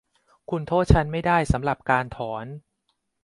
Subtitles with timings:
[0.49, 2.45] คุณโทษฉันไม่ได้สำหรับการถอน